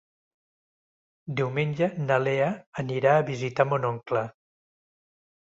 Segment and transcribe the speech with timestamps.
[1.41, 2.49] Diumenge na Lea
[2.85, 4.29] anirà a visitar mon oncle.